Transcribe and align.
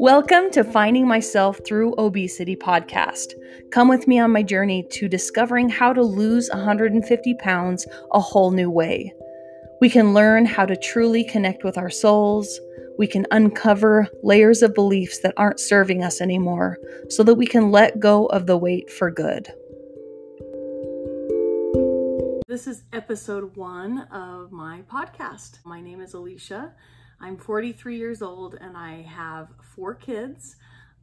Welcome 0.00 0.50
to 0.50 0.64
Finding 0.64 1.06
Myself 1.06 1.60
Through 1.64 1.94
Obesity 1.98 2.56
podcast. 2.56 3.34
Come 3.70 3.88
with 3.88 4.08
me 4.08 4.18
on 4.18 4.32
my 4.32 4.42
journey 4.42 4.84
to 4.90 5.08
discovering 5.08 5.68
how 5.68 5.92
to 5.92 6.02
lose 6.02 6.50
150 6.50 7.34
pounds 7.34 7.86
a 8.12 8.18
whole 8.18 8.50
new 8.50 8.68
way. 8.68 9.14
We 9.80 9.88
can 9.88 10.12
learn 10.12 10.46
how 10.46 10.66
to 10.66 10.76
truly 10.76 11.22
connect 11.22 11.62
with 11.62 11.78
our 11.78 11.90
souls. 11.90 12.58
We 12.98 13.06
can 13.06 13.24
uncover 13.30 14.08
layers 14.24 14.62
of 14.62 14.74
beliefs 14.74 15.20
that 15.20 15.34
aren't 15.36 15.60
serving 15.60 16.02
us 16.02 16.20
anymore 16.20 16.78
so 17.08 17.22
that 17.22 17.36
we 17.36 17.46
can 17.46 17.70
let 17.70 18.00
go 18.00 18.26
of 18.26 18.46
the 18.46 18.56
weight 18.56 18.90
for 18.90 19.12
good. 19.12 19.48
This 22.48 22.66
is 22.66 22.82
episode 22.92 23.56
one 23.56 24.00
of 24.12 24.52
my 24.52 24.82
podcast. 24.82 25.58
My 25.64 25.80
name 25.80 26.00
is 26.00 26.14
Alicia. 26.14 26.74
I'm 27.20 27.36
43 27.36 27.96
years 27.96 28.22
old 28.22 28.56
and 28.60 28.76
I 28.76 29.02
have 29.02 29.48
four 29.74 29.94
kids. 29.94 30.56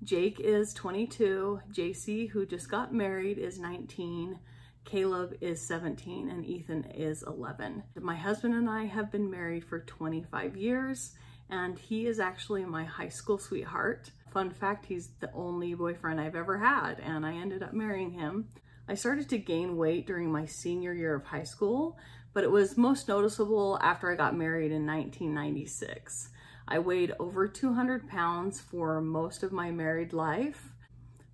Jake 0.03 0.39
is 0.39 0.73
22, 0.73 1.61
JC, 1.71 2.29
who 2.29 2.45
just 2.45 2.69
got 2.69 2.93
married, 2.93 3.37
is 3.37 3.59
19, 3.59 4.39
Caleb 4.83 5.35
is 5.41 5.65
17, 5.67 6.29
and 6.29 6.45
Ethan 6.45 6.85
is 6.85 7.23
11. 7.23 7.83
My 7.95 8.15
husband 8.15 8.55
and 8.55 8.69
I 8.69 8.85
have 8.85 9.11
been 9.11 9.29
married 9.29 9.63
for 9.63 9.79
25 9.79 10.57
years, 10.57 11.11
and 11.49 11.77
he 11.77 12.07
is 12.07 12.19
actually 12.19 12.65
my 12.65 12.83
high 12.83 13.09
school 13.09 13.37
sweetheart. 13.37 14.09
Fun 14.31 14.49
fact, 14.49 14.85
he's 14.85 15.09
the 15.19 15.31
only 15.33 15.75
boyfriend 15.75 16.19
I've 16.19 16.35
ever 16.35 16.57
had, 16.57 16.99
and 16.99 17.25
I 17.25 17.33
ended 17.33 17.61
up 17.61 17.73
marrying 17.73 18.11
him. 18.11 18.47
I 18.87 18.95
started 18.95 19.29
to 19.29 19.37
gain 19.37 19.77
weight 19.77 20.07
during 20.07 20.31
my 20.31 20.45
senior 20.45 20.93
year 20.93 21.15
of 21.15 21.25
high 21.25 21.43
school, 21.43 21.97
but 22.33 22.43
it 22.43 22.51
was 22.51 22.77
most 22.77 23.07
noticeable 23.07 23.77
after 23.81 24.11
I 24.11 24.15
got 24.15 24.35
married 24.35 24.71
in 24.71 24.85
1996. 24.85 26.29
I 26.67 26.79
weighed 26.79 27.13
over 27.19 27.47
200 27.47 28.07
pounds 28.07 28.59
for 28.59 29.01
most 29.01 29.43
of 29.43 29.51
my 29.51 29.71
married 29.71 30.13
life, 30.13 30.73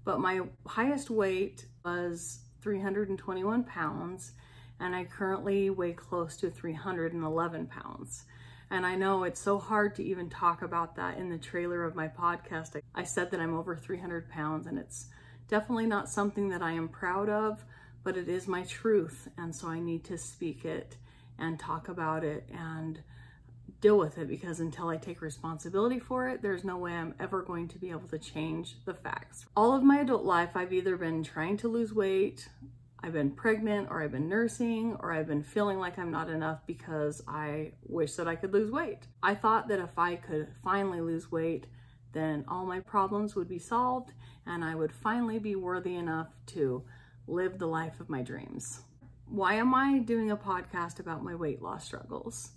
but 0.03 0.19
my 0.19 0.41
highest 0.65 1.09
weight 1.09 1.65
was 1.85 2.39
321 2.61 3.63
pounds, 3.63 4.31
and 4.79 4.95
I 4.95 5.05
currently 5.05 5.69
weigh 5.69 5.93
close 5.93 6.37
to 6.37 6.49
311 6.49 7.67
pounds. 7.67 8.25
And 8.69 8.85
I 8.85 8.95
know 8.95 9.23
it's 9.23 9.39
so 9.39 9.59
hard 9.59 9.95
to 9.95 10.03
even 10.03 10.29
talk 10.29 10.61
about 10.61 10.95
that 10.95 11.17
in 11.17 11.29
the 11.29 11.37
trailer 11.37 11.83
of 11.83 11.95
my 11.95 12.07
podcast. 12.07 12.79
I 12.93 13.03
said 13.03 13.31
that 13.31 13.39
I'm 13.39 13.55
over 13.55 13.75
300 13.75 14.29
pounds, 14.29 14.67
and 14.67 14.77
it's 14.77 15.07
definitely 15.47 15.85
not 15.85 16.09
something 16.09 16.49
that 16.49 16.61
I 16.61 16.73
am 16.73 16.89
proud 16.89 17.29
of, 17.29 17.63
but 18.07 18.15
it 18.15 18.29
is 18.29 18.47
my 18.47 18.63
truth. 18.63 19.27
And 19.37 19.53
so 19.53 19.67
I 19.67 19.81
need 19.81 20.05
to 20.05 20.17
speak 20.17 20.63
it 20.63 20.95
and 21.37 21.59
talk 21.59 21.89
about 21.89 22.23
it 22.23 22.47
and 22.57 23.01
deal 23.81 23.97
with 23.97 24.17
it 24.17 24.29
because 24.29 24.61
until 24.61 24.87
I 24.87 24.95
take 24.95 25.21
responsibility 25.21 25.99
for 25.99 26.29
it, 26.29 26.41
there's 26.41 26.63
no 26.63 26.77
way 26.77 26.93
I'm 26.93 27.15
ever 27.19 27.41
going 27.41 27.67
to 27.67 27.77
be 27.77 27.89
able 27.89 28.07
to 28.07 28.17
change 28.17 28.77
the 28.85 28.93
facts. 28.93 29.47
All 29.57 29.75
of 29.75 29.83
my 29.83 29.99
adult 29.99 30.23
life, 30.23 30.51
I've 30.55 30.71
either 30.71 30.95
been 30.95 31.21
trying 31.21 31.57
to 31.57 31.67
lose 31.67 31.91
weight, 31.91 32.47
I've 33.03 33.11
been 33.11 33.31
pregnant, 33.31 33.89
or 33.91 34.01
I've 34.01 34.13
been 34.13 34.29
nursing, 34.29 34.95
or 35.01 35.11
I've 35.11 35.27
been 35.27 35.43
feeling 35.43 35.77
like 35.77 35.99
I'm 35.99 36.09
not 36.09 36.29
enough 36.29 36.59
because 36.65 37.21
I 37.27 37.73
wish 37.89 38.13
that 38.13 38.25
I 38.25 38.37
could 38.37 38.53
lose 38.53 38.71
weight. 38.71 38.99
I 39.21 39.35
thought 39.35 39.67
that 39.67 39.79
if 39.79 39.99
I 39.99 40.15
could 40.15 40.47
finally 40.63 41.01
lose 41.01 41.29
weight, 41.29 41.67
then 42.13 42.45
all 42.47 42.65
my 42.65 42.79
problems 42.79 43.35
would 43.35 43.49
be 43.49 43.59
solved 43.59 44.13
and 44.45 44.63
I 44.63 44.75
would 44.75 44.93
finally 44.93 45.39
be 45.39 45.57
worthy 45.57 45.95
enough 45.95 46.29
to 46.47 46.85
live 47.27 47.59
the 47.59 47.67
life 47.67 47.99
of 47.99 48.09
my 48.09 48.21
dreams. 48.21 48.81
Why 49.29 49.55
am 49.55 49.73
I 49.75 49.99
doing 49.99 50.31
a 50.31 50.37
podcast 50.37 50.99
about 50.99 51.23
my 51.23 51.35
weight 51.35 51.61
loss 51.61 51.85
struggles? 51.85 52.51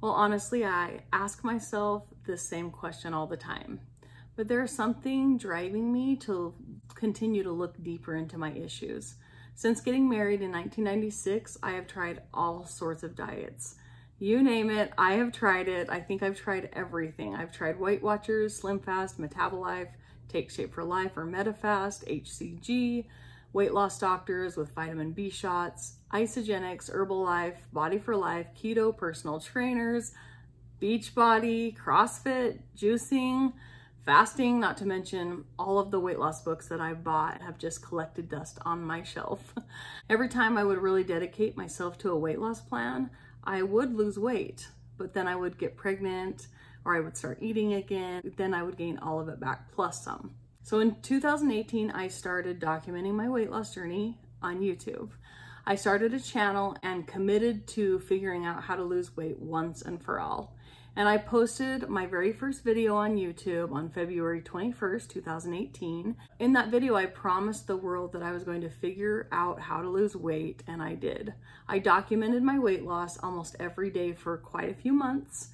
Well, 0.00 0.12
honestly, 0.12 0.64
I 0.64 1.00
ask 1.12 1.44
myself 1.44 2.04
the 2.26 2.36
same 2.36 2.70
question 2.70 3.14
all 3.14 3.26
the 3.26 3.36
time, 3.36 3.80
but 4.36 4.48
there's 4.48 4.70
something 4.70 5.38
driving 5.38 5.92
me 5.92 6.16
to 6.16 6.54
continue 6.94 7.42
to 7.42 7.52
look 7.52 7.82
deeper 7.82 8.14
into 8.14 8.38
my 8.38 8.52
issues. 8.52 9.14
Since 9.54 9.80
getting 9.80 10.08
married 10.08 10.40
in 10.40 10.52
1996, 10.52 11.58
I 11.62 11.72
have 11.72 11.86
tried 11.86 12.22
all 12.32 12.64
sorts 12.64 13.02
of 13.02 13.16
diets. 13.16 13.76
You 14.20 14.42
name 14.42 14.70
it, 14.70 14.92
I 14.98 15.14
have 15.14 15.32
tried 15.32 15.68
it. 15.68 15.88
I 15.88 16.00
think 16.00 16.22
I've 16.22 16.36
tried 16.36 16.70
everything. 16.72 17.36
I've 17.36 17.52
tried 17.52 17.78
Weight 17.78 18.02
Watchers, 18.02 18.56
Slim 18.56 18.80
Fast, 18.80 19.20
Metabolife, 19.20 19.90
Take 20.28 20.50
Shape 20.50 20.74
for 20.74 20.84
Life 20.84 21.16
or 21.16 21.24
Medifast, 21.24 22.04
HCG, 22.08 23.06
weight 23.58 23.74
loss 23.74 23.98
doctors 23.98 24.56
with 24.56 24.72
vitamin 24.72 25.10
B 25.10 25.28
shots, 25.28 25.94
Isagenix, 26.12 26.88
Herbalife, 26.94 27.56
Body 27.72 27.98
for 27.98 28.14
Life, 28.14 28.46
keto 28.56 28.96
personal 28.96 29.40
trainers, 29.40 30.12
Beachbody, 30.80 31.76
CrossFit, 31.76 32.60
juicing, 32.76 33.52
fasting, 34.06 34.60
not 34.60 34.76
to 34.76 34.86
mention 34.86 35.44
all 35.58 35.80
of 35.80 35.90
the 35.90 35.98
weight 35.98 36.20
loss 36.20 36.40
books 36.40 36.68
that 36.68 36.80
I 36.80 36.94
bought 36.94 37.42
have 37.42 37.58
just 37.58 37.82
collected 37.82 38.28
dust 38.28 38.60
on 38.64 38.80
my 38.80 39.02
shelf. 39.02 39.52
Every 40.08 40.28
time 40.28 40.56
I 40.56 40.62
would 40.62 40.78
really 40.78 41.02
dedicate 41.02 41.56
myself 41.56 41.98
to 41.98 42.12
a 42.12 42.16
weight 42.16 42.38
loss 42.38 42.60
plan, 42.60 43.10
I 43.42 43.62
would 43.62 43.92
lose 43.92 44.20
weight, 44.20 44.68
but 44.96 45.14
then 45.14 45.26
I 45.26 45.34
would 45.34 45.58
get 45.58 45.76
pregnant 45.76 46.46
or 46.84 46.96
I 46.96 47.00
would 47.00 47.16
start 47.16 47.38
eating 47.40 47.74
again. 47.74 48.22
Then 48.36 48.54
I 48.54 48.62
would 48.62 48.76
gain 48.76 49.00
all 49.00 49.18
of 49.18 49.28
it 49.28 49.40
back 49.40 49.72
plus 49.72 50.04
some. 50.04 50.36
So 50.68 50.80
in 50.80 50.96
2018, 51.00 51.92
I 51.92 52.08
started 52.08 52.60
documenting 52.60 53.14
my 53.14 53.26
weight 53.26 53.50
loss 53.50 53.74
journey 53.74 54.18
on 54.42 54.60
YouTube. 54.60 55.08
I 55.64 55.76
started 55.76 56.12
a 56.12 56.20
channel 56.20 56.76
and 56.82 57.06
committed 57.06 57.66
to 57.68 58.00
figuring 58.00 58.44
out 58.44 58.64
how 58.64 58.76
to 58.76 58.82
lose 58.82 59.16
weight 59.16 59.38
once 59.38 59.80
and 59.80 59.98
for 59.98 60.20
all. 60.20 60.54
And 60.94 61.08
I 61.08 61.16
posted 61.16 61.88
my 61.88 62.04
very 62.04 62.34
first 62.34 62.64
video 62.64 62.96
on 62.96 63.16
YouTube 63.16 63.72
on 63.72 63.88
February 63.88 64.42
21st, 64.42 65.08
2018. 65.08 66.14
In 66.38 66.52
that 66.52 66.70
video, 66.70 66.96
I 66.96 67.06
promised 67.06 67.66
the 67.66 67.78
world 67.78 68.12
that 68.12 68.22
I 68.22 68.32
was 68.32 68.44
going 68.44 68.60
to 68.60 68.68
figure 68.68 69.26
out 69.32 69.58
how 69.58 69.80
to 69.80 69.88
lose 69.88 70.14
weight, 70.14 70.64
and 70.66 70.82
I 70.82 70.96
did. 70.96 71.32
I 71.66 71.78
documented 71.78 72.42
my 72.42 72.58
weight 72.58 72.84
loss 72.84 73.16
almost 73.16 73.56
every 73.58 73.88
day 73.88 74.12
for 74.12 74.36
quite 74.36 74.68
a 74.68 74.74
few 74.74 74.92
months, 74.92 75.48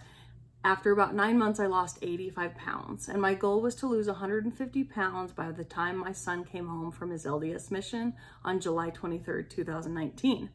after 0.65 0.91
about 0.93 1.15
nine 1.15 1.39
months, 1.39 1.61
I 1.61 1.67
lost 1.67 1.99
85 2.01 2.57
pounds, 2.57 3.09
and 3.09 3.21
my 3.21 3.35
goal 3.35 3.61
was 3.61 3.75
to 3.77 3.87
lose 3.87 4.07
150 4.07 4.85
pounds 4.85 5.31
by 5.31 5.53
the 5.53 5.63
time 5.63 5.99
my 5.99 6.13
son 6.13 6.43
came 6.43 6.69
home 6.69 6.91
from 6.91 7.11
his 7.11 7.27
LDS 7.27 7.71
mission 7.71 8.15
on 8.43 8.61
July 8.61 8.91
23rd, 8.91 9.51
2019. 9.51 10.49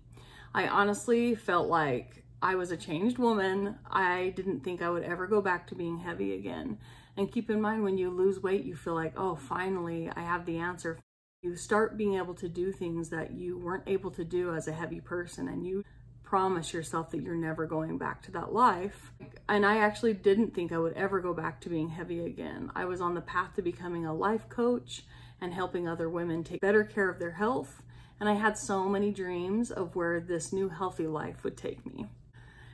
I 0.56 0.68
honestly 0.68 1.36
felt 1.36 1.69
like 1.69 2.24
I 2.42 2.56
was 2.56 2.72
a 2.72 2.78
changed 2.78 3.19
woman. 3.19 3.75
I 3.88 4.34
didn't 4.36 4.62
think 4.62 4.81
I 4.81 4.90
would 4.90 5.03
ever 5.03 5.28
go 5.28 5.42
back 5.42 5.68
to 5.68 5.75
being 5.75 6.00
heavy 6.00 6.34
again. 6.34 6.80
And 7.16 7.31
keep 7.31 7.52
in 7.52 7.62
mind, 7.62 7.84
when 7.84 8.00
you 8.00 8.09
lose 8.09 8.42
weight, 8.42 8.64
you 8.64 8.75
feel 8.75 8.96
like, 8.96 9.14
oh, 9.16 9.36
finally, 9.36 10.09
I 10.16 10.22
have 10.22 10.48
the 10.48 10.58
answer. 10.58 10.98
You 11.44 11.56
start 11.56 11.98
being 11.98 12.16
able 12.16 12.34
to 12.36 12.50
do 12.50 12.72
things 12.72 13.09
that 13.09 13.34
you 13.34 13.59
weren't 13.59 13.88
able 13.88 14.09
to 14.12 14.24
do 14.24 14.56
as 14.56 14.68
a 14.68 14.74
heavy 14.74 15.02
person, 15.02 15.48
and 15.48 15.68
you 15.68 15.84
promise 16.30 16.74
yourself 16.74 17.10
that 17.10 17.24
you're 17.24 17.34
never 17.34 17.66
going 17.66 17.98
back 17.98 18.22
to 18.22 18.30
that 18.30 18.54
life. 18.54 19.12
And 19.48 19.66
I 19.66 19.80
actually 19.80 20.14
didn't 20.14 20.54
think 20.54 20.72
I 20.72 20.78
would 20.78 20.94
ever 20.94 21.20
go 21.20 21.34
back 21.34 21.60
to 21.62 21.70
being 21.70 21.90
heavy 21.90 22.24
again. 22.24 22.72
I 22.76 22.86
was 22.86 23.02
on 23.02 23.16
the 23.16 23.22
path 23.22 23.56
to 23.56 23.64
becoming 23.64 24.06
a 24.06 24.14
life 24.14 24.48
coach 24.48 25.06
and 25.42 25.52
helping 25.52 25.88
other 25.88 26.08
women 26.08 26.44
take 26.44 26.62
better 26.62 26.84
care 26.84 27.10
of 27.10 27.18
their 27.18 27.32
health. 27.32 27.82
And 28.20 28.30
I 28.30 28.34
had 28.34 28.60
so 28.60 28.88
many 28.88 29.10
dreams 29.10 29.72
of 29.72 29.96
where 29.96 30.20
this 30.20 30.54
new 30.54 30.70
healthy 30.70 31.08
life 31.08 31.44
would 31.44 31.58
take 31.58 31.84
me. 31.84 32.06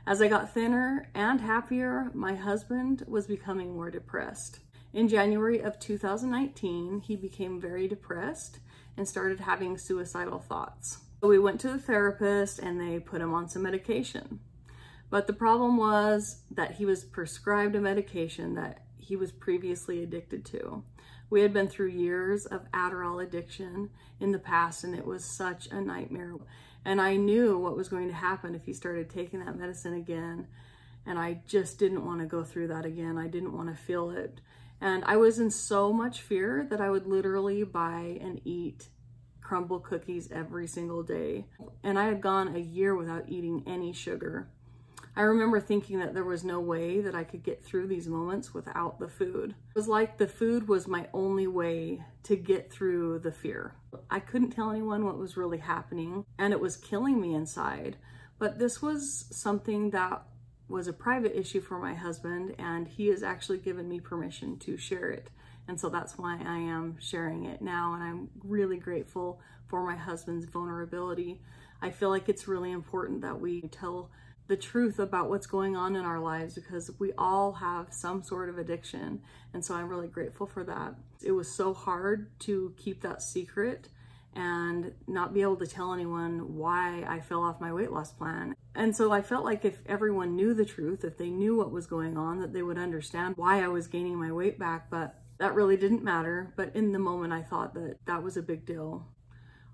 As 0.06 0.22
I 0.22 0.28
got 0.28 0.54
thinner 0.54 1.10
and 1.16 1.40
happier, 1.40 2.12
my 2.14 2.36
husband 2.36 3.06
was 3.08 3.26
becoming 3.26 3.74
more 3.74 3.90
depressed. 3.90 4.60
In 4.92 5.08
January 5.08 5.62
of 5.62 5.80
2019, 5.80 7.00
he 7.00 7.16
became 7.16 7.62
very 7.62 7.88
depressed 7.88 8.60
and 8.98 9.08
started 9.08 9.40
having 9.40 9.78
suicidal 9.78 10.40
thoughts. 10.40 11.05
We 11.22 11.40
went 11.40 11.60
to 11.62 11.70
the 11.70 11.80
therapist 11.80 12.60
and 12.60 12.80
they 12.80 13.00
put 13.00 13.22
him 13.22 13.34
on 13.34 13.50
some 13.50 13.64
medication. 13.64 14.40
But 15.10 15.28
the 15.28 15.34
problem 15.34 15.78
was 15.78 16.42
that 16.52 16.76
he 16.76 16.86
was 16.86 17.04
prescribed 17.04 17.76
a 17.76 17.82
medication 17.82 18.56
that 18.56 18.86
he 18.98 19.16
was 19.16 19.32
previously 19.32 20.04
addicted 20.04 20.46
to. 20.46 20.84
We 21.30 21.42
had 21.42 21.54
been 21.54 21.68
through 21.68 21.88
years 21.88 22.46
of 22.46 22.72
Adderall 22.72 23.24
addiction 23.24 23.90
in 24.20 24.32
the 24.32 24.40
past 24.40 24.84
and 24.84 24.96
it 24.96 25.06
was 25.06 25.26
such 25.26 25.68
a 25.68 25.82
nightmare. 25.82 26.36
And 26.84 27.02
I 27.02 27.16
knew 27.16 27.58
what 27.58 27.76
was 27.76 27.90
going 27.90 28.08
to 28.10 28.14
happen 28.14 28.54
if 28.54 28.66
he 28.66 28.74
started 28.74 29.10
taking 29.10 29.44
that 29.44 29.58
medicine 29.58 29.94
again. 29.94 30.48
And 31.06 31.18
I 31.18 31.42
just 31.48 31.80
didn't 31.80 32.06
want 32.06 32.20
to 32.22 32.26
go 32.26 32.44
through 32.44 32.68
that 32.68 32.86
again. 32.86 33.18
I 33.18 33.28
didn't 33.28 33.56
want 33.56 33.70
to 33.70 33.84
feel 33.84 34.12
it. 34.12 34.42
And 34.82 35.04
I 35.06 35.18
was 35.18 35.40
in 35.40 35.50
so 35.50 35.92
much 35.92 36.22
fear 36.22 36.66
that 36.70 36.82
I 36.82 36.90
would 36.90 37.08
literally 37.08 37.64
buy 37.64 38.20
and 38.22 38.42
eat 38.44 38.90
Crumbl 39.46 39.84
cookies 39.84 40.32
every 40.32 40.68
single 40.68 41.04
day. 41.04 41.46
And 41.84 42.00
I 42.00 42.06
had 42.06 42.22
gone 42.22 42.56
a 42.56 42.60
year 42.60 42.96
without 42.96 43.30
eating 43.30 43.64
any 43.68 43.94
sugar. 43.94 44.48
I 45.18 45.22
remember 45.22 45.62
thinking 45.62 46.00
that 46.00 46.14
there 46.14 46.26
was 46.26 46.44
no 46.44 46.60
way 46.60 47.00
that 47.00 47.16
I 47.16 47.24
could 47.24 47.44
get 47.44 47.64
through 47.64 47.88
these 47.88 48.08
moments 48.08 48.54
without 48.54 49.00
the 49.00 49.08
food. 49.08 49.52
It 49.52 49.76
was 49.76 49.88
like 49.88 50.18
the 50.18 50.28
food 50.28 50.68
was 50.68 50.88
my 50.88 51.08
only 51.14 51.48
way 51.48 52.04
to 52.24 52.36
get 52.36 52.70
through 52.70 53.20
the 53.20 53.32
fear. 53.32 53.76
I 54.10 54.20
couldn't 54.20 54.52
tell 54.52 54.72
anyone 54.72 55.06
what 55.06 55.18
was 55.18 55.38
really 55.38 55.60
happening 55.60 56.26
and 56.38 56.52
it 56.52 56.60
was 56.60 56.76
killing 56.76 57.22
me 57.22 57.34
inside. 57.34 57.96
But 58.40 58.60
this 58.60 58.82
was 58.82 59.26
something 59.32 59.92
that 59.92 60.26
was 60.68 60.88
a 60.88 60.94
private 60.94 61.38
issue 61.38 61.62
for 61.62 61.78
my 61.80 61.94
husband, 61.94 62.56
and 62.58 62.88
he 62.88 63.08
has 63.08 63.24
actually 63.24 63.60
given 63.60 63.88
me 63.88 64.00
permission 64.00 64.58
to 64.60 64.78
share 64.78 65.10
it. 65.10 65.30
And 65.68 65.80
so 65.80 65.90
that's 65.90 66.18
why 66.18 66.40
I 66.46 66.58
am 66.58 66.98
sharing 67.00 67.46
it 67.46 67.62
now. 67.62 67.94
And 67.94 68.04
I'm 68.04 68.30
really 68.44 68.78
grateful 68.78 69.40
for 69.68 69.84
my 69.86 69.96
husband's 69.96 70.46
vulnerability. 70.46 71.42
I 71.82 71.90
feel 71.90 72.10
like 72.10 72.30
it's 72.30 72.48
really 72.48 72.72
important 72.72 73.22
that 73.22 73.40
we 73.40 73.62
tell 73.62 74.10
the 74.48 74.56
truth 74.56 75.00
about 75.00 75.30
what's 75.30 75.48
going 75.48 75.76
on 75.76 75.96
in 75.96 76.06
our 76.06 76.20
lives 76.20 76.54
because 76.54 76.92
we 77.00 77.12
all 77.18 77.54
have 77.54 77.88
some 77.90 78.22
sort 78.22 78.48
of 78.48 78.60
addiction. 78.60 79.22
And 79.54 79.66
so 79.66 79.74
I'm 79.74 79.90
really 79.90 80.08
grateful 80.08 80.46
for 80.46 80.64
that. 80.66 80.96
It 81.24 81.32
was 81.32 81.52
so 81.52 81.74
hard 81.74 82.30
to 82.42 82.74
keep 82.78 83.02
that 83.02 83.24
secret 83.24 83.90
and 84.36 84.94
not 85.08 85.34
be 85.34 85.42
able 85.42 85.56
to 85.56 85.66
tell 85.66 85.94
anyone 85.94 86.56
why 86.56 87.04
I 87.08 87.22
fell 87.22 87.42
off 87.42 87.62
my 87.62 87.74
weight 87.74 87.92
loss 87.92 88.12
plan. 88.12 88.54
And 88.76 88.96
so 88.96 89.12
I 89.12 89.22
felt 89.22 89.46
like 89.46 89.64
if 89.64 89.82
everyone 89.86 90.36
knew 90.36 90.54
the 90.54 90.66
truth, 90.66 91.04
if 91.04 91.18
they 91.18 91.30
knew 91.30 91.56
what 91.56 91.72
was 91.72 91.88
going 91.88 92.18
on, 92.18 92.40
that 92.42 92.52
they 92.52 92.62
would 92.62 92.78
understand 92.78 93.38
why 93.38 93.64
I 93.64 93.70
was 93.70 93.88
gaining 93.88 94.20
my 94.20 94.32
weight 94.32 94.60
back. 94.60 94.90
But 94.90 95.16
that 95.38 95.56
really 95.56 95.78
didn't 95.78 96.04
matter. 96.04 96.54
But 96.56 96.76
in 96.76 96.92
the 96.92 97.00
moment, 97.00 97.34
I 97.34 97.42
thought 97.42 97.74
that 97.74 97.98
that 98.06 98.24
was 98.24 98.38
a 98.38 98.42
big 98.42 98.66
deal. 98.66 99.08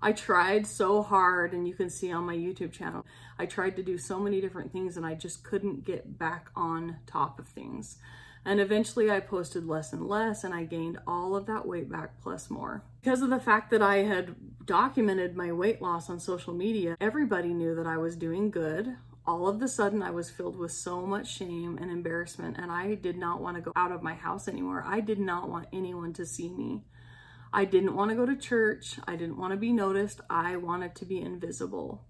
I 0.04 0.10
tried 0.10 0.66
so 0.66 1.00
hard, 1.00 1.52
and 1.52 1.68
you 1.68 1.74
can 1.74 1.88
see 1.88 2.10
on 2.10 2.24
my 2.24 2.34
YouTube 2.34 2.72
channel, 2.72 3.06
I 3.38 3.46
tried 3.46 3.76
to 3.76 3.84
do 3.84 3.96
so 3.98 4.18
many 4.18 4.40
different 4.40 4.72
things 4.72 4.96
and 4.96 5.06
I 5.06 5.14
just 5.14 5.44
couldn't 5.44 5.84
get 5.84 6.18
back 6.18 6.50
on 6.56 6.96
top 7.06 7.38
of 7.38 7.46
things. 7.46 7.98
And 8.44 8.58
eventually 8.58 9.10
I 9.10 9.20
posted 9.20 9.66
less 9.66 9.92
and 9.92 10.08
less 10.08 10.42
and 10.42 10.52
I 10.52 10.64
gained 10.64 10.98
all 11.06 11.36
of 11.36 11.46
that 11.46 11.66
weight 11.66 11.88
back 11.88 12.20
plus 12.20 12.50
more. 12.50 12.82
Because 13.00 13.22
of 13.22 13.30
the 13.30 13.38
fact 13.38 13.70
that 13.70 13.82
I 13.82 13.98
had 13.98 14.34
documented 14.64 15.36
my 15.36 15.52
weight 15.52 15.80
loss 15.80 16.10
on 16.10 16.18
social 16.18 16.52
media, 16.52 16.96
everybody 17.00 17.54
knew 17.54 17.76
that 17.76 17.86
I 17.86 17.98
was 17.98 18.16
doing 18.16 18.50
good. 18.50 18.96
All 19.24 19.46
of 19.46 19.60
the 19.60 19.68
sudden 19.68 20.02
I 20.02 20.10
was 20.10 20.30
filled 20.30 20.58
with 20.58 20.72
so 20.72 21.06
much 21.06 21.32
shame 21.32 21.78
and 21.80 21.90
embarrassment 21.90 22.56
and 22.58 22.72
I 22.72 22.96
did 22.96 23.16
not 23.16 23.40
want 23.40 23.56
to 23.56 23.62
go 23.62 23.72
out 23.76 23.92
of 23.92 24.02
my 24.02 24.14
house 24.14 24.48
anymore. 24.48 24.82
I 24.84 25.00
did 25.00 25.20
not 25.20 25.48
want 25.48 25.68
anyone 25.72 26.12
to 26.14 26.26
see 26.26 26.48
me. 26.48 26.82
I 27.52 27.64
didn't 27.64 27.94
want 27.94 28.10
to 28.10 28.16
go 28.16 28.26
to 28.26 28.34
church. 28.34 28.98
I 29.06 29.14
didn't 29.14 29.38
want 29.38 29.52
to 29.52 29.56
be 29.56 29.72
noticed. 29.72 30.20
I 30.28 30.56
wanted 30.56 30.96
to 30.96 31.04
be 31.04 31.20
invisible. 31.20 32.02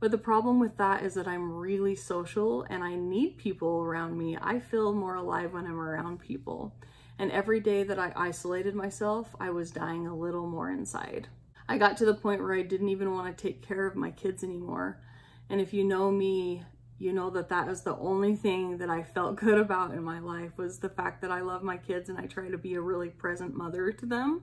But 0.00 0.10
the 0.10 0.18
problem 0.18 0.58
with 0.58 0.76
that 0.78 1.02
is 1.02 1.14
that 1.14 1.28
I'm 1.28 1.52
really 1.52 1.96
social 1.96 2.62
and 2.70 2.82
I 2.82 2.94
need 2.94 3.36
people 3.36 3.82
around 3.82 4.16
me. 4.16 4.38
I 4.40 4.58
feel 4.60 4.92
more 4.94 5.16
alive 5.16 5.52
when 5.52 5.66
I'm 5.66 5.80
around 5.80 6.20
people. 6.20 6.74
And 7.18 7.30
every 7.30 7.60
day 7.60 7.84
that 7.84 7.98
I 7.98 8.12
isolated 8.16 8.74
myself, 8.74 9.36
I 9.38 9.50
was 9.50 9.70
dying 9.70 10.06
a 10.06 10.16
little 10.16 10.46
more 10.46 10.70
inside. 10.70 11.28
I 11.68 11.78
got 11.78 11.96
to 11.98 12.04
the 12.04 12.14
point 12.14 12.42
where 12.42 12.54
I 12.54 12.62
didn't 12.62 12.88
even 12.88 13.12
want 13.12 13.36
to 13.36 13.42
take 13.42 13.66
care 13.66 13.86
of 13.86 13.96
my 13.96 14.10
kids 14.10 14.42
anymore. 14.44 15.00
And 15.48 15.60
if 15.60 15.72
you 15.72 15.84
know 15.84 16.10
me, 16.10 16.62
you 16.98 17.12
know 17.12 17.30
that 17.30 17.48
that 17.48 17.68
is 17.68 17.82
the 17.82 17.96
only 17.96 18.36
thing 18.36 18.78
that 18.78 18.90
I 18.90 19.02
felt 19.02 19.36
good 19.40 19.58
about 19.58 19.92
in 19.92 20.02
my 20.02 20.20
life 20.20 20.56
was 20.56 20.78
the 20.78 20.88
fact 20.88 21.22
that 21.22 21.30
I 21.30 21.40
love 21.40 21.62
my 21.62 21.76
kids 21.76 22.08
and 22.08 22.18
I 22.18 22.26
try 22.26 22.48
to 22.48 22.58
be 22.58 22.74
a 22.74 22.80
really 22.80 23.10
present 23.10 23.54
mother 23.54 23.92
to 23.92 24.06
them. 24.06 24.42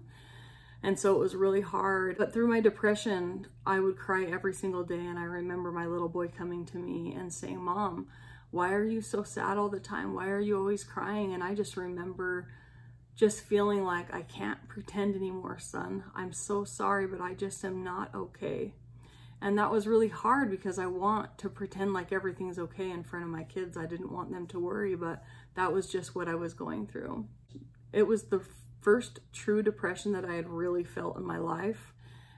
And 0.84 1.00
so 1.00 1.16
it 1.16 1.20
was 1.20 1.36
really 1.36 1.62
hard. 1.62 2.18
But 2.18 2.34
through 2.34 2.48
my 2.48 2.60
depression, 2.60 3.48
I 3.66 3.80
would 3.80 3.98
cry 3.98 4.26
every 4.26 4.54
single 4.54 4.84
day. 4.84 5.06
And 5.06 5.20
I 5.20 5.24
remember 5.24 5.72
my 5.72 5.86
little 5.86 6.10
boy 6.10 6.28
coming 6.28 6.66
to 6.68 6.78
me 6.78 7.14
and 7.14 7.32
saying, 7.32 7.62
Mom, 7.62 8.08
why 8.50 8.74
are 8.74 8.84
you 8.84 9.02
so 9.02 9.24
sad 9.24 9.58
all 9.58 9.70
the 9.70 9.80
time? 9.80 10.14
Why 10.14 10.28
are 10.30 10.40
you 10.40 10.58
always 10.58 10.84
crying? 10.84 11.34
And 11.34 11.44
I 11.44 11.54
just 11.54 11.78
remember 11.78 12.48
just 13.16 13.42
feeling 13.42 13.84
like 13.84 14.14
I 14.14 14.24
can't 14.24 14.68
pretend 14.68 15.16
anymore, 15.16 15.60
son. 15.60 16.04
I'm 16.16 16.34
so 16.34 16.64
sorry, 16.64 17.06
but 17.06 17.22
I 17.22 17.34
just 17.34 17.64
am 17.64 17.84
not 17.84 18.14
okay. 18.16 18.74
And 19.42 19.58
that 19.58 19.72
was 19.72 19.88
really 19.88 20.08
hard 20.08 20.52
because 20.52 20.78
I 20.78 20.86
want 20.86 21.38
to 21.40 21.50
pretend 21.50 21.94
like 21.94 22.12
everything's 22.12 22.60
okay 22.60 22.92
in 22.92 23.04
front 23.04 23.26
of 23.26 23.32
my 23.32 23.44
kids. 23.44 23.76
I 23.76 23.88
didn't 23.88 24.12
want 24.12 24.32
them 24.32 24.46
to 24.48 24.60
worry, 24.60 24.96
but 24.96 25.24
that 25.56 25.74
was 25.74 25.92
just 25.92 26.16
what 26.16 26.28
I 26.28 26.36
was 26.36 26.54
going 26.54 26.86
through. 26.86 27.26
It 27.92 28.04
was 28.04 28.26
the 28.26 28.44
first 28.82 29.20
true 29.34 29.64
depression 29.64 30.12
that 30.12 30.26
I 30.26 30.36
had 30.36 30.48
really 30.48 30.84
felt 30.84 31.18
in 31.18 31.26
my 31.26 31.38
life. 31.38 31.94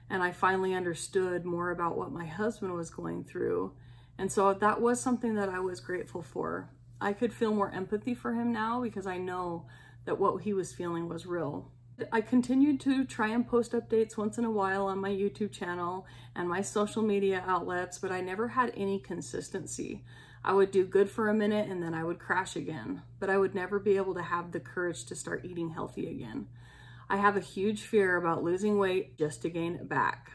And 0.08 0.22
I 0.22 0.32
finally 0.32 0.74
understood 0.74 1.44
more 1.44 1.70
about 1.70 1.96
what 1.96 2.12
my 2.12 2.24
husband 2.24 2.72
was 2.72 2.90
going 2.90 3.24
through. 3.24 3.72
And 4.16 4.32
so 4.32 4.54
that 4.54 4.80
was 4.80 5.00
something 5.00 5.34
that 5.34 5.48
I 5.48 5.60
was 5.60 5.80
grateful 5.80 6.22
for. 6.22 6.70
I 7.00 7.12
could 7.12 7.34
feel 7.34 7.54
more 7.54 7.70
empathy 7.70 8.14
for 8.14 8.32
him 8.32 8.52
now 8.52 8.80
because 8.80 9.06
I 9.06 9.18
know 9.18 9.66
that 10.06 10.18
what 10.18 10.42
he 10.42 10.52
was 10.52 10.72
feeling 10.72 11.08
was 11.08 11.26
real. 11.26 11.70
I 12.12 12.20
continued 12.22 12.80
to 12.80 13.04
try 13.04 13.28
and 13.28 13.46
post 13.46 13.72
updates 13.72 14.16
once 14.16 14.36
in 14.36 14.44
a 14.44 14.50
while 14.50 14.86
on 14.86 14.98
my 14.98 15.10
YouTube 15.10 15.52
channel 15.52 16.06
and 16.34 16.48
my 16.48 16.60
social 16.60 17.02
media 17.02 17.44
outlets, 17.46 17.98
but 17.98 18.10
I 18.10 18.20
never 18.20 18.48
had 18.48 18.72
any 18.76 18.98
consistency. 18.98 20.04
I 20.44 20.52
would 20.54 20.72
do 20.72 20.84
good 20.84 21.08
for 21.08 21.28
a 21.28 21.34
minute 21.34 21.68
and 21.68 21.82
then 21.82 21.94
I 21.94 22.02
would 22.02 22.18
crash 22.18 22.56
again, 22.56 23.02
but 23.20 23.30
I 23.30 23.38
would 23.38 23.54
never 23.54 23.78
be 23.78 23.96
able 23.96 24.14
to 24.14 24.22
have 24.22 24.50
the 24.50 24.60
courage 24.60 25.04
to 25.06 25.14
start 25.14 25.44
eating 25.44 25.70
healthy 25.70 26.08
again. 26.08 26.48
I 27.08 27.16
have 27.16 27.36
a 27.36 27.40
huge 27.40 27.82
fear 27.82 28.16
about 28.16 28.42
losing 28.42 28.76
weight 28.76 29.16
just 29.16 29.42
to 29.42 29.50
gain 29.50 29.76
it 29.76 29.88
back. 29.88 30.32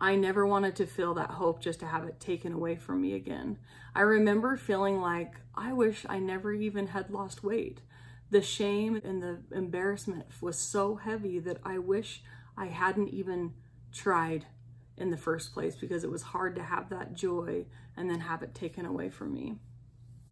I 0.00 0.16
never 0.16 0.46
wanted 0.46 0.76
to 0.76 0.86
feel 0.86 1.12
that 1.14 1.30
hope 1.30 1.60
just 1.60 1.80
to 1.80 1.86
have 1.86 2.04
it 2.04 2.20
taken 2.20 2.54
away 2.54 2.76
from 2.76 3.02
me 3.02 3.12
again. 3.12 3.58
I 3.94 4.00
remember 4.00 4.56
feeling 4.56 5.00
like 5.00 5.34
I 5.54 5.74
wish 5.74 6.06
I 6.08 6.18
never 6.20 6.52
even 6.52 6.86
had 6.86 7.10
lost 7.10 7.44
weight. 7.44 7.82
The 8.30 8.42
shame 8.42 9.00
and 9.04 9.22
the 9.22 9.40
embarrassment 9.52 10.26
was 10.40 10.58
so 10.58 10.96
heavy 10.96 11.38
that 11.40 11.58
I 11.64 11.78
wish 11.78 12.22
I 12.56 12.66
hadn't 12.66 13.08
even 13.08 13.54
tried 13.92 14.46
in 14.96 15.10
the 15.10 15.16
first 15.16 15.52
place 15.52 15.74
because 15.74 16.04
it 16.04 16.10
was 16.10 16.22
hard 16.22 16.54
to 16.56 16.62
have 16.62 16.90
that 16.90 17.14
joy 17.14 17.64
and 17.96 18.08
then 18.08 18.20
have 18.20 18.42
it 18.42 18.54
taken 18.54 18.86
away 18.86 19.10
from 19.10 19.34
me. 19.34 19.56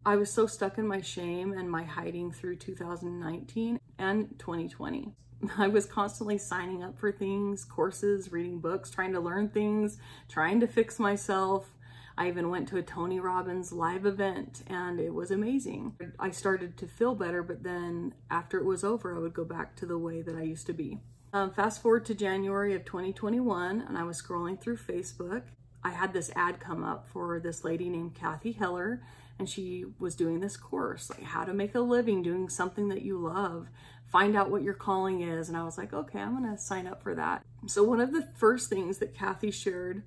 I 0.05 0.15
was 0.15 0.31
so 0.31 0.47
stuck 0.47 0.77
in 0.77 0.87
my 0.87 1.01
shame 1.01 1.51
and 1.53 1.69
my 1.69 1.83
hiding 1.83 2.31
through 2.31 2.55
2019 2.57 3.79
and 3.97 4.39
2020. 4.39 5.13
I 5.57 5.67
was 5.67 5.85
constantly 5.85 6.37
signing 6.37 6.83
up 6.83 6.97
for 6.97 7.11
things, 7.11 7.65
courses, 7.65 8.31
reading 8.31 8.59
books, 8.59 8.89
trying 8.89 9.13
to 9.13 9.19
learn 9.19 9.49
things, 9.49 9.97
trying 10.29 10.59
to 10.61 10.67
fix 10.67 10.99
myself. 10.99 11.73
I 12.19 12.27
even 12.27 12.49
went 12.49 12.67
to 12.67 12.77
a 12.77 12.81
Tony 12.81 13.21
Robbins 13.21 13.71
live 13.71 14.05
event 14.05 14.61
and 14.67 14.99
it 14.99 15.13
was 15.13 15.31
amazing. 15.31 15.95
I 16.19 16.31
started 16.31 16.75
to 16.79 16.85
feel 16.85 17.15
better, 17.15 17.41
but 17.41 17.63
then 17.63 18.13
after 18.29 18.59
it 18.59 18.65
was 18.65 18.83
over, 18.83 19.15
I 19.15 19.19
would 19.19 19.33
go 19.33 19.45
back 19.45 19.77
to 19.77 19.85
the 19.85 19.97
way 19.97 20.21
that 20.23 20.35
I 20.35 20.41
used 20.41 20.67
to 20.67 20.73
be. 20.73 20.99
Um, 21.31 21.53
fast 21.53 21.81
forward 21.81 22.05
to 22.07 22.13
January 22.13 22.75
of 22.75 22.83
2021, 22.83 23.85
and 23.87 23.97
I 23.97 24.03
was 24.03 24.21
scrolling 24.21 24.59
through 24.59 24.75
Facebook. 24.75 25.43
I 25.81 25.91
had 25.91 26.11
this 26.11 26.29
ad 26.35 26.59
come 26.59 26.83
up 26.83 27.07
for 27.07 27.39
this 27.39 27.63
lady 27.63 27.87
named 27.87 28.15
Cathy 28.15 28.51
Heller, 28.51 29.01
and 29.37 29.47
she 29.47 29.85
was 29.97 30.17
doing 30.17 30.41
this 30.41 30.57
course, 30.57 31.09
like 31.09 31.23
how 31.23 31.45
to 31.45 31.53
make 31.53 31.73
a 31.73 31.79
living 31.79 32.21
doing 32.21 32.49
something 32.49 32.89
that 32.89 33.01
you 33.01 33.17
love, 33.17 33.67
find 34.11 34.35
out 34.35 34.51
what 34.51 34.63
your 34.63 34.73
calling 34.73 35.21
is. 35.21 35.47
And 35.47 35.57
I 35.57 35.63
was 35.63 35.77
like, 35.77 35.93
okay, 35.93 36.19
I'm 36.19 36.33
gonna 36.33 36.57
sign 36.57 36.85
up 36.85 37.01
for 37.01 37.15
that. 37.15 37.45
So 37.67 37.81
one 37.81 38.01
of 38.01 38.11
the 38.11 38.27
first 38.35 38.67
things 38.69 38.97
that 38.97 39.15
Cathy 39.15 39.51
shared 39.51 40.03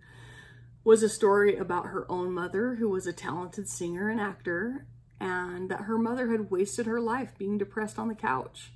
was 0.84 1.02
a 1.02 1.08
story 1.08 1.56
about 1.56 1.86
her 1.86 2.10
own 2.10 2.32
mother, 2.32 2.76
who 2.76 2.88
was 2.88 3.06
a 3.06 3.12
talented 3.12 3.68
singer 3.68 4.08
and 4.08 4.20
actor, 4.20 4.86
and 5.20 5.70
that 5.70 5.82
her 5.82 5.96
mother 5.96 6.30
had 6.30 6.50
wasted 6.50 6.86
her 6.86 7.00
life 7.00 7.38
being 7.38 7.58
depressed 7.58 7.98
on 7.98 8.08
the 8.08 8.14
couch. 8.14 8.72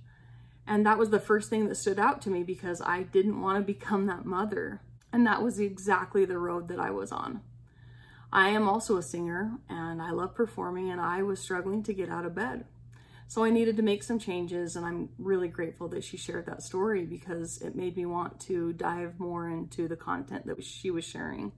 And 0.66 0.86
that 0.86 0.98
was 0.98 1.10
the 1.10 1.20
first 1.20 1.50
thing 1.50 1.68
that 1.68 1.76
stood 1.76 1.98
out 1.98 2.22
to 2.22 2.30
me 2.30 2.42
because 2.42 2.80
I 2.80 3.02
didn't 3.02 3.40
want 3.40 3.58
to 3.58 3.72
become 3.72 4.06
that 4.06 4.24
mother. 4.24 4.80
And 5.12 5.26
that 5.26 5.42
was 5.42 5.58
exactly 5.58 6.24
the 6.24 6.38
road 6.38 6.68
that 6.68 6.80
I 6.80 6.90
was 6.90 7.10
on. 7.12 7.40
I 8.32 8.48
am 8.50 8.68
also 8.68 8.96
a 8.96 9.02
singer 9.02 9.52
and 9.68 10.02
I 10.02 10.10
love 10.10 10.34
performing, 10.34 10.90
and 10.90 11.00
I 11.00 11.22
was 11.22 11.40
struggling 11.40 11.82
to 11.84 11.94
get 11.94 12.10
out 12.10 12.26
of 12.26 12.34
bed. 12.34 12.64
So 13.28 13.42
I 13.42 13.50
needed 13.50 13.76
to 13.76 13.82
make 13.82 14.04
some 14.04 14.20
changes, 14.20 14.76
and 14.76 14.86
I'm 14.86 15.08
really 15.18 15.48
grateful 15.48 15.88
that 15.88 16.04
she 16.04 16.16
shared 16.16 16.46
that 16.46 16.62
story 16.62 17.04
because 17.04 17.60
it 17.60 17.74
made 17.74 17.96
me 17.96 18.06
want 18.06 18.38
to 18.42 18.72
dive 18.72 19.18
more 19.18 19.48
into 19.48 19.88
the 19.88 19.96
content 19.96 20.46
that 20.46 20.62
she 20.62 20.92
was 20.92 21.04
sharing. 21.04 21.50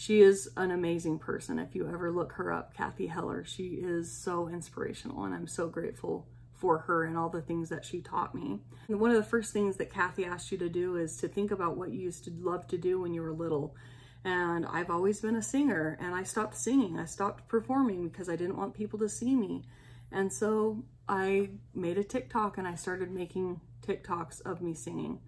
She 0.00 0.20
is 0.20 0.48
an 0.56 0.70
amazing 0.70 1.18
person. 1.18 1.58
If 1.58 1.74
you 1.74 1.88
ever 1.88 2.12
look 2.12 2.34
her 2.34 2.52
up, 2.52 2.72
Cathy 2.72 3.08
Heller, 3.08 3.42
she 3.44 3.80
is 3.82 4.16
so 4.16 4.46
inspirational, 4.46 5.24
and 5.24 5.34
I'm 5.34 5.48
so 5.48 5.66
grateful 5.66 6.28
for 6.52 6.78
her 6.78 7.02
and 7.02 7.18
all 7.18 7.28
the 7.28 7.42
things 7.42 7.68
that 7.70 7.84
she 7.84 8.00
taught 8.00 8.32
me. 8.32 8.60
And 8.86 9.00
one 9.00 9.10
of 9.10 9.16
the 9.16 9.28
first 9.28 9.52
things 9.52 9.76
that 9.78 9.92
Cathy 9.92 10.24
asked 10.24 10.52
you 10.52 10.58
to 10.58 10.68
do 10.68 10.94
is 10.94 11.16
to 11.16 11.26
think 11.26 11.50
about 11.50 11.76
what 11.76 11.90
you 11.90 11.98
used 11.98 12.22
to 12.26 12.30
love 12.38 12.68
to 12.68 12.78
do 12.78 13.00
when 13.00 13.12
you 13.12 13.22
were 13.22 13.32
little. 13.32 13.74
And 14.22 14.66
I've 14.66 14.88
always 14.88 15.20
been 15.20 15.34
a 15.34 15.42
singer 15.42 15.98
and 16.00 16.14
I 16.14 16.22
stopped 16.22 16.56
singing. 16.56 16.96
I 16.96 17.04
stopped 17.04 17.48
performing 17.48 18.08
because 18.08 18.28
I 18.28 18.36
didn't 18.36 18.56
want 18.56 18.74
people 18.74 19.00
to 19.00 19.08
see 19.08 19.34
me. 19.34 19.64
And 20.12 20.32
so 20.32 20.84
I 21.08 21.50
made 21.74 21.98
a 21.98 22.04
TikTok 22.04 22.56
and 22.56 22.68
I 22.68 22.76
started 22.76 23.10
making 23.10 23.60
TikToks 23.84 24.42
of 24.42 24.62
me 24.62 24.74
singing. 24.74 25.18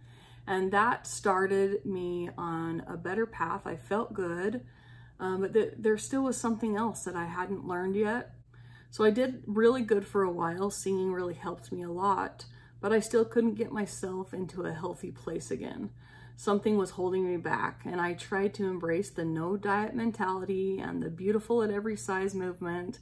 And 0.51 0.73
that 0.73 1.07
started 1.07 1.87
me 1.87 2.29
on 2.37 2.83
a 2.87 2.97
better 2.97 3.25
path. 3.25 3.63
I 3.65 3.77
felt 3.77 4.13
good, 4.13 4.67
um, 5.19 5.41
but 5.41 5.55
th 5.55 5.75
there 5.79 5.99
still 5.99 6.25
was 6.25 6.37
something 6.37 6.77
else 6.77 7.05
that 7.05 7.17
I 7.17 7.27
hadn't 7.27 7.69
learned 7.73 7.97
yet 7.97 8.35
so 8.91 9.05
I 9.05 9.11
did 9.11 9.45
really 9.47 9.83
good 9.83 10.07
for 10.07 10.23
a 10.23 10.33
while. 10.33 10.71
Singing 10.71 11.13
really 11.13 11.35
helped 11.35 11.71
me 11.71 11.83
a 11.83 11.91
lot, 11.91 12.45
but 12.81 12.93
I 12.93 12.99
still 13.01 13.25
couldn't 13.25 13.55
get 13.55 13.73
myself 13.73 14.35
into 14.35 14.63
a 14.63 14.73
healthy 14.73 15.13
place 15.13 15.51
again. 15.51 15.91
Something 16.37 16.77
was 16.77 16.91
holding 16.91 17.25
me 17.25 17.37
back, 17.37 17.83
and 17.85 18.01
I 18.01 18.15
tried 18.15 18.55
to 18.55 18.67
embrace 18.67 19.11
the 19.11 19.25
no 19.25 19.57
diet 19.57 19.95
mentality 19.95 20.81
and 20.81 21.03
the 21.03 21.11
beautiful 21.11 21.63
at 21.63 21.71
every 21.71 21.97
size 21.97 22.35
movement, 22.35 22.99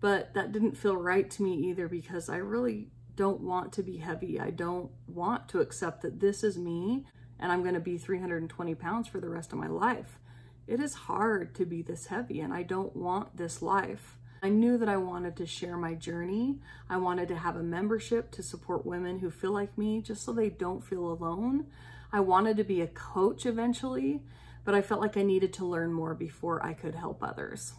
But 0.00 0.32
that 0.34 0.52
didn't 0.52 0.76
feel 0.76 0.96
right 0.96 1.28
to 1.28 1.42
me 1.42 1.54
either 1.68 1.88
because 1.88 2.28
I 2.28 2.36
really 2.36 2.88
don't 3.18 3.40
want 3.40 3.72
to 3.72 3.82
be 3.82 3.96
heavy. 3.96 4.38
I 4.38 4.50
don't 4.50 4.92
want 5.08 5.48
to 5.48 5.58
accept 5.58 6.02
that 6.02 6.20
this 6.20 6.44
is 6.44 6.56
me 6.56 7.04
and 7.40 7.50
I'm 7.50 7.62
going 7.62 7.74
to 7.74 7.80
be 7.80 7.98
320 7.98 8.76
pounds 8.76 9.08
for 9.08 9.18
the 9.18 9.28
rest 9.28 9.52
of 9.52 9.58
my 9.58 9.66
life. 9.66 10.20
It 10.68 10.78
is 10.78 10.94
hard 10.94 11.52
to 11.56 11.66
be 11.66 11.82
this 11.82 12.06
heavy 12.06 12.38
and 12.40 12.54
I 12.54 12.62
don't 12.62 12.94
want 12.94 13.36
this 13.36 13.60
life. 13.60 14.16
I 14.40 14.50
knew 14.50 14.78
that 14.78 14.88
I 14.88 14.98
wanted 14.98 15.34
to 15.36 15.46
share 15.46 15.76
my 15.76 15.94
journey. 15.94 16.60
I 16.88 16.98
wanted 16.98 17.26
to 17.28 17.36
have 17.36 17.56
a 17.56 17.62
membership 17.62 18.30
to 18.32 18.42
support 18.42 18.86
women 18.86 19.18
who 19.18 19.32
feel 19.32 19.50
like 19.50 19.76
me 19.76 20.00
just 20.00 20.22
so 20.22 20.32
they 20.32 20.48
don't 20.48 20.84
feel 20.84 21.10
alone. 21.10 21.66
I 22.12 22.20
wanted 22.20 22.56
to 22.58 22.64
be 22.64 22.80
a 22.80 22.86
coach 22.86 23.46
eventually, 23.46 24.22
but 24.64 24.76
I 24.76 24.80
felt 24.80 25.00
like 25.00 25.16
I 25.16 25.24
needed 25.24 25.52
to 25.54 25.66
learn 25.66 25.92
more 25.92 26.14
before 26.14 26.64
I 26.64 26.72
could 26.72 26.94
help 26.94 27.20
others. 27.20 27.72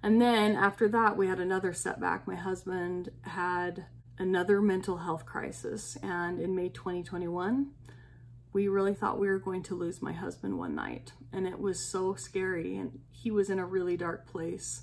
And 0.00 0.20
then 0.20 0.54
after 0.54 0.88
that, 0.90 1.16
we 1.16 1.26
had 1.26 1.40
another 1.40 1.72
setback. 1.72 2.28
My 2.28 2.36
husband 2.36 3.10
had 3.22 3.86
another 4.18 4.60
mental 4.60 4.98
health 4.98 5.26
crisis. 5.26 5.96
And 6.02 6.40
in 6.40 6.54
May 6.54 6.68
2021, 6.68 7.70
we 8.52 8.68
really 8.68 8.94
thought 8.94 9.18
we 9.18 9.28
were 9.28 9.38
going 9.38 9.62
to 9.64 9.74
lose 9.74 10.00
my 10.00 10.12
husband 10.12 10.58
one 10.58 10.74
night. 10.74 11.12
And 11.32 11.46
it 11.46 11.58
was 11.58 11.78
so 11.78 12.14
scary. 12.14 12.76
And 12.76 13.00
he 13.10 13.30
was 13.30 13.50
in 13.50 13.58
a 13.58 13.66
really 13.66 13.96
dark 13.96 14.26
place. 14.26 14.82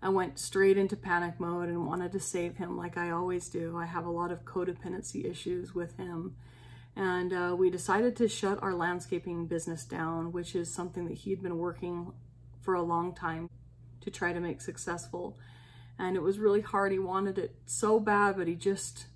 I 0.00 0.10
went 0.10 0.38
straight 0.38 0.78
into 0.78 0.96
panic 0.96 1.40
mode 1.40 1.68
and 1.68 1.86
wanted 1.86 2.12
to 2.12 2.20
save 2.20 2.56
him 2.56 2.76
like 2.76 2.96
I 2.96 3.10
always 3.10 3.48
do. 3.48 3.76
I 3.76 3.86
have 3.86 4.06
a 4.06 4.10
lot 4.10 4.30
of 4.30 4.44
codependency 4.44 5.28
issues 5.28 5.74
with 5.74 5.96
him. 5.96 6.36
And 6.94 7.32
uh, 7.32 7.56
we 7.56 7.70
decided 7.70 8.16
to 8.16 8.28
shut 8.28 8.62
our 8.62 8.74
landscaping 8.74 9.46
business 9.46 9.84
down, 9.84 10.32
which 10.32 10.54
is 10.54 10.72
something 10.72 11.06
that 11.06 11.18
he 11.18 11.30
had 11.30 11.42
been 11.42 11.58
working 11.58 12.12
for 12.60 12.74
a 12.74 12.82
long 12.82 13.14
time 13.14 13.48
to 14.00 14.10
try 14.10 14.32
to 14.32 14.40
make 14.40 14.60
successful. 14.60 15.38
And 15.98 16.16
it 16.16 16.22
was 16.22 16.38
really 16.38 16.60
hard. 16.60 16.92
He 16.92 16.98
wanted 16.98 17.38
it 17.38 17.56
so 17.66 17.98
bad, 17.98 18.36
but 18.36 18.46
he 18.46 18.54
just 18.54 19.06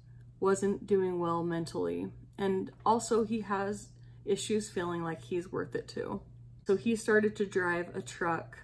wasn't 0.41 0.87
doing 0.87 1.21
well 1.21 1.45
mentally. 1.45 2.09
And 2.37 2.71
also, 2.85 3.25
he 3.25 3.43
has 3.43 3.89
issues 4.25 4.69
feeling 4.69 5.03
like 5.03 5.23
he's 5.23 5.53
worth 5.53 5.75
it 5.75 5.89
too. 5.89 6.21
So 6.67 6.77
he 6.77 6.97
started 6.97 7.37
to 7.37 7.47
drive 7.47 7.95
a 7.95 8.03
truck 8.03 8.59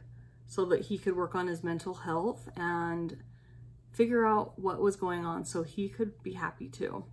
so 0.46 0.64
that 0.66 0.86
he 0.86 0.98
could 0.98 1.16
work 1.16 1.34
on 1.34 1.46
his 1.46 1.62
mental 1.62 1.94
health 1.94 2.48
and 2.56 3.18
figure 3.90 4.24
out 4.24 4.58
what 4.58 4.80
was 4.80 4.96
going 4.96 5.24
on 5.24 5.44
so 5.44 5.62
he 5.62 5.88
could 5.88 6.22
be 6.22 6.32
happy 6.32 6.68
too. 6.68 7.04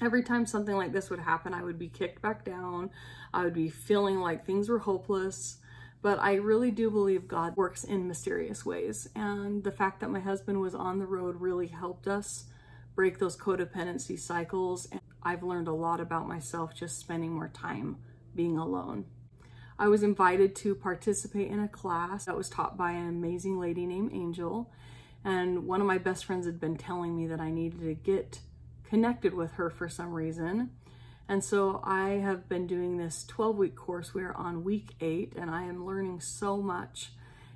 Every 0.00 0.22
time 0.22 0.44
something 0.44 0.76
like 0.76 0.92
this 0.92 1.08
would 1.08 1.20
happen, 1.20 1.54
I 1.54 1.62
would 1.62 1.78
be 1.78 1.88
kicked 1.88 2.20
back 2.20 2.44
down. 2.44 2.90
I 3.32 3.44
would 3.44 3.54
be 3.54 3.68
feeling 3.68 4.20
like 4.20 4.44
things 4.44 4.68
were 4.68 4.78
hopeless. 4.78 5.58
But 6.06 6.20
I 6.20 6.34
really 6.34 6.70
do 6.70 6.88
believe 6.88 7.26
God 7.26 7.56
works 7.56 7.82
in 7.82 8.06
mysterious 8.06 8.64
ways. 8.64 9.08
And 9.16 9.64
the 9.64 9.72
fact 9.72 9.98
that 9.98 10.08
my 10.08 10.20
husband 10.20 10.60
was 10.60 10.72
on 10.72 11.00
the 11.00 11.04
road 11.04 11.40
really 11.40 11.66
helped 11.66 12.06
us 12.06 12.44
break 12.94 13.18
those 13.18 13.36
codependency 13.36 14.16
cycles. 14.16 14.86
And 14.92 15.00
I've 15.24 15.42
learned 15.42 15.66
a 15.66 15.72
lot 15.72 15.98
about 15.98 16.28
myself 16.28 16.76
just 16.76 17.00
spending 17.00 17.32
more 17.32 17.48
time 17.48 17.96
being 18.36 18.56
alone. 18.56 19.06
I 19.80 19.88
was 19.88 20.04
invited 20.04 20.54
to 20.54 20.76
participate 20.76 21.50
in 21.50 21.58
a 21.58 21.66
class 21.66 22.26
that 22.26 22.36
was 22.36 22.48
taught 22.48 22.76
by 22.76 22.92
an 22.92 23.08
amazing 23.08 23.58
lady 23.58 23.84
named 23.84 24.12
Angel. 24.14 24.70
And 25.24 25.66
one 25.66 25.80
of 25.80 25.88
my 25.88 25.98
best 25.98 26.24
friends 26.24 26.46
had 26.46 26.60
been 26.60 26.76
telling 26.76 27.16
me 27.16 27.26
that 27.26 27.40
I 27.40 27.50
needed 27.50 27.80
to 27.80 27.94
get 27.94 28.38
connected 28.84 29.34
with 29.34 29.54
her 29.54 29.70
for 29.70 29.88
some 29.88 30.12
reason. 30.12 30.70
And 31.28 31.42
so 31.42 31.80
I 31.82 32.10
have 32.10 32.48
been 32.48 32.66
doing 32.66 32.96
this 32.96 33.24
12 33.26 33.56
week 33.56 33.76
course. 33.76 34.14
We're 34.14 34.32
on 34.32 34.64
week 34.64 34.94
eight, 35.00 35.32
and 35.36 35.50
I 35.50 35.64
am 35.64 35.84
learning 35.84 36.20
so 36.20 36.56
much. 36.58 37.10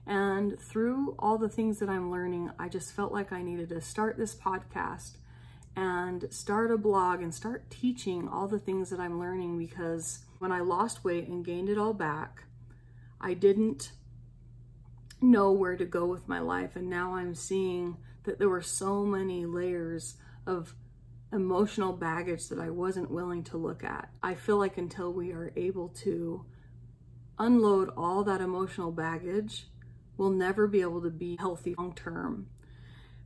And 0.07 0.59
through 0.59 1.15
all 1.19 1.39
the 1.39 1.49
things 1.49 1.79
that 1.79 1.89
I'm 1.89 2.11
learning, 2.11 2.51
I 2.59 2.69
just 2.69 2.93
felt 2.93 3.13
like 3.13 3.33
I 3.33 3.43
needed 3.43 3.69
to 3.69 3.81
start 3.81 4.17
this 4.17 4.35
podcast 4.35 5.19
and 5.77 6.27
start 6.31 6.73
a 6.73 6.77
blog 6.77 7.23
and 7.23 7.33
start 7.33 7.71
teaching 7.71 8.29
all 8.29 8.49
the 8.49 8.59
things 8.59 8.91
that 8.91 8.99
I'm 8.99 9.21
learning 9.21 9.57
because 9.59 10.21
when 10.41 10.51
I 10.51 10.61
lost 10.61 11.05
weight 11.05 11.29
and 11.29 11.45
gained 11.45 11.69
it 11.69 11.79
all 11.79 11.93
back, 11.93 12.45
I 13.21 13.35
didn't 13.35 13.93
know 15.21 15.53
where 15.53 15.77
to 15.77 15.85
go 15.85 16.07
with 16.07 16.29
my 16.29 16.41
life. 16.41 16.75
And 16.75 16.91
now 16.91 17.15
I'm 17.15 17.35
seeing 17.35 17.99
that 18.25 18.39
there 18.39 18.49
were 18.49 18.63
so 18.63 19.05
many 19.05 19.47
layers 19.47 20.17
of 20.47 20.75
emotional 21.33 21.93
baggage 21.93 22.49
that 22.49 22.59
I 22.59 22.71
wasn't 22.71 23.11
willing 23.11 23.45
to 23.45 23.57
look 23.57 23.85
at. 23.85 24.11
I 24.23 24.35
feel 24.35 24.59
like 24.59 24.79
until 24.79 25.13
we 25.13 25.33
are 25.33 25.53
able 25.57 25.89
to 26.01 26.45
unload 27.39 27.91
all 27.97 28.25
that 28.25 28.41
emotional 28.41 28.91
baggage, 28.91 29.67
we'll 30.17 30.31
never 30.31 30.67
be 30.67 30.81
able 30.81 31.03
to 31.03 31.11
be 31.11 31.37
healthy 31.37 31.75
long 31.79 31.95
term. 31.95 32.49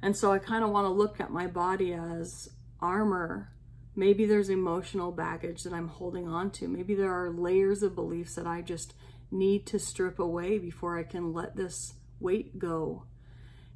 And 0.02 0.16
so 0.16 0.32
I 0.32 0.38
kind 0.38 0.64
of 0.64 0.70
want 0.70 0.86
to 0.86 0.92
look 0.92 1.20
at 1.20 1.30
my 1.30 1.46
body 1.46 1.92
as 1.92 2.50
armor 2.80 3.54
Maybe 3.96 4.26
there's 4.26 4.48
emotional 4.48 5.12
baggage 5.12 5.62
that 5.62 5.72
I'm 5.72 5.88
holding 5.88 6.26
on 6.26 6.50
to. 6.52 6.68
Maybe 6.68 6.94
there 6.94 7.12
are 7.12 7.30
layers 7.30 7.82
of 7.82 7.94
beliefs 7.94 8.34
that 8.34 8.46
I 8.46 8.60
just 8.60 8.94
need 9.30 9.66
to 9.66 9.78
strip 9.78 10.18
away 10.18 10.58
before 10.58 10.98
I 10.98 11.04
can 11.04 11.32
let 11.32 11.54
this 11.54 11.94
weight 12.18 12.58
go. 12.58 13.04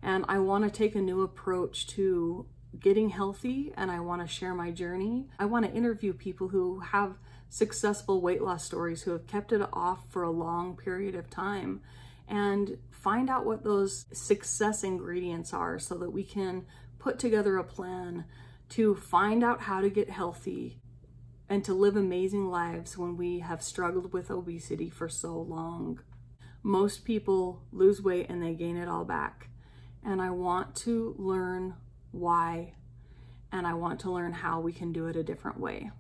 And 0.03 0.25
I 0.29 0.39
want 0.41 0.65
to 0.65 0.71
take 0.71 0.97
a 0.97 1.01
new 1.01 1.23
approach 1.23 1.87
to 1.89 2.47
getting 2.79 3.11
healthy 3.11 3.73
and 3.77 3.91
I 3.91 4.01
want 4.01 4.23
to 4.23 4.29
share 4.29 4.55
my 4.55 4.71
journey. 4.71 5.27
I 5.39 5.47
want 5.47 5.67
to 5.67 5.73
interview 5.73 6.13
people 6.13 6.49
who 6.49 6.81
have 6.81 7.17
successful 7.49 8.21
weight 8.21 8.43
loss 8.43 8.65
stories 8.65 9.03
who 9.03 9.13
have 9.13 9.27
kept 9.27 9.53
it 9.53 9.63
off 9.73 10.01
for 10.11 10.23
a 10.23 10.31
long 10.31 10.77
period 10.77 11.15
of 11.15 11.31
time 11.31 11.81
and 12.29 12.77
find 12.91 13.31
out 13.31 13.47
what 13.47 13.65
those 13.65 14.05
success 14.13 14.85
ingredients 14.85 15.55
are 15.55 15.79
so 15.79 15.97
that 15.97 16.11
we 16.11 16.23
can 16.23 16.67
put 16.99 17.19
together 17.19 17.57
a 17.57 17.65
plan 17.65 18.25
to 18.69 18.95
find 18.95 19.43
out 19.43 19.63
how 19.63 19.81
to 19.81 19.89
get 19.89 20.11
healthy 20.11 20.79
and 21.49 21.65
to 21.65 21.73
live 21.73 21.97
amazing 21.97 22.51
lives 22.51 22.99
when 22.99 23.17
we 23.17 23.39
have 23.41 23.63
struggled 23.63 24.13
with 24.13 24.31
obesity 24.31 24.91
for 24.91 25.09
so 25.09 25.41
long. 25.41 26.01
Most 26.63 27.05
people 27.05 27.63
lose 27.73 28.03
weight 28.03 28.29
and 28.29 28.43
they 28.43 28.53
gain 28.53 28.77
it 28.77 28.89
all 28.89 29.05
back. 29.05 29.49
And 30.05 30.21
I 30.21 30.31
want 30.31 30.75
to 30.77 31.15
learn 31.19 31.75
why, 32.13 32.75
and 33.53 33.67
I 33.67 33.75
want 33.75 34.01
to 34.01 34.11
learn 34.11 34.33
how 34.33 34.61
we 34.61 34.73
can 34.73 34.93
do 34.93 35.07
it 35.07 35.17
a 35.17 35.23
different 35.23 35.59
way. 35.59 35.91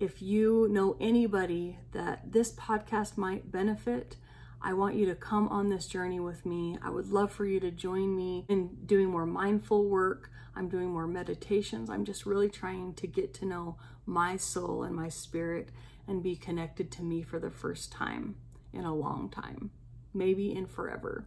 If 0.00 0.22
you 0.22 0.68
know 0.70 0.96
anybody 1.00 1.78
that 1.92 2.32
this 2.32 2.52
podcast 2.52 3.16
might 3.16 3.50
benefit, 3.50 4.16
I 4.60 4.72
want 4.72 4.96
you 4.96 5.06
to 5.06 5.14
come 5.14 5.48
on 5.48 5.68
this 5.68 5.86
journey 5.86 6.20
with 6.20 6.44
me. 6.44 6.78
I 6.82 6.90
would 6.90 7.08
love 7.08 7.32
for 7.32 7.44
you 7.46 7.60
to 7.60 7.70
join 7.70 8.16
me 8.16 8.44
in 8.48 8.76
doing 8.86 9.08
more 9.08 9.26
mindful 9.26 9.88
work. 9.88 10.30
I'm 10.54 10.68
doing 10.68 10.90
more 10.90 11.06
meditations. 11.06 11.90
I'm 11.90 12.04
just 12.04 12.26
really 12.26 12.48
trying 12.48 12.94
to 12.94 13.06
get 13.06 13.34
to 13.34 13.44
know 13.44 13.76
my 14.04 14.36
soul 14.36 14.82
and 14.82 14.94
my 14.94 15.08
spirit 15.08 15.70
and 16.08 16.22
be 16.22 16.34
connected 16.34 16.90
to 16.92 17.02
me 17.02 17.22
for 17.22 17.38
the 17.38 17.50
first 17.50 17.92
time 17.92 18.34
in 18.72 18.84
a 18.84 18.94
long 18.94 19.28
time, 19.30 19.70
maybe 20.12 20.54
in 20.54 20.66
forever. 20.66 21.26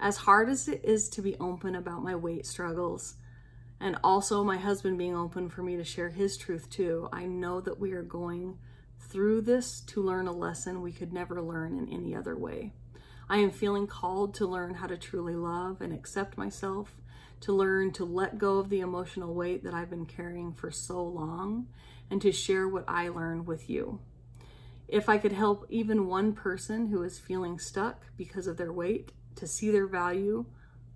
As 0.00 0.18
hard 0.18 0.48
as 0.48 0.68
it 0.68 0.82
is 0.84 1.08
to 1.10 1.22
be 1.22 1.36
open 1.38 1.74
about 1.74 2.02
my 2.02 2.14
weight 2.14 2.46
struggles, 2.46 3.16
and 3.82 3.98
also 4.04 4.44
my 4.44 4.56
husband 4.56 4.96
being 4.96 5.16
open 5.16 5.48
for 5.48 5.62
me 5.62 5.76
to 5.76 5.84
share 5.84 6.10
his 6.10 6.36
truth 6.36 6.70
too, 6.70 7.08
I 7.12 7.26
know 7.26 7.60
that 7.60 7.80
we 7.80 7.92
are 7.92 8.02
going 8.02 8.58
through 9.00 9.42
this 9.42 9.80
to 9.88 10.00
learn 10.00 10.28
a 10.28 10.32
lesson 10.32 10.80
we 10.80 10.92
could 10.92 11.12
never 11.12 11.42
learn 11.42 11.76
in 11.76 11.92
any 11.92 12.14
other 12.14 12.38
way. 12.38 12.72
I 13.28 13.38
am 13.38 13.50
feeling 13.50 13.88
called 13.88 14.34
to 14.34 14.46
learn 14.46 14.74
how 14.74 14.86
to 14.86 14.96
truly 14.96 15.34
love 15.34 15.80
and 15.80 15.92
accept 15.92 16.38
myself, 16.38 17.00
to 17.40 17.52
learn 17.52 17.92
to 17.94 18.04
let 18.04 18.38
go 18.38 18.58
of 18.58 18.68
the 18.68 18.80
emotional 18.80 19.34
weight 19.34 19.64
that 19.64 19.74
I've 19.74 19.90
been 19.90 20.06
carrying 20.06 20.52
for 20.52 20.70
so 20.70 21.02
long, 21.02 21.66
and 22.08 22.22
to 22.22 22.30
share 22.30 22.68
what 22.68 22.84
I 22.86 23.08
learned 23.08 23.48
with 23.48 23.68
you. 23.68 24.00
If 24.86 25.08
I 25.08 25.18
could 25.18 25.32
help 25.32 25.66
even 25.70 26.06
one 26.06 26.34
person 26.34 26.86
who 26.86 27.02
is 27.02 27.18
feeling 27.18 27.58
stuck 27.58 28.04
because 28.16 28.46
of 28.46 28.58
their 28.58 28.72
weight 28.72 29.10
to 29.36 29.46
see 29.48 29.70
their 29.70 29.88
value, 29.88 30.44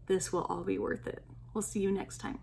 this 0.06 0.32
will 0.32 0.44
all 0.44 0.62
be 0.62 0.78
worth 0.78 1.08
it. 1.08 1.24
We'll 1.52 1.62
see 1.62 1.80
you 1.80 1.90
next 1.90 2.18
time. 2.18 2.38